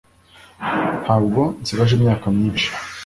ntabwo 1.01 1.41
nsigaje 1.61 1.93
imyaka 1.95 2.25
myinshi 2.35 2.67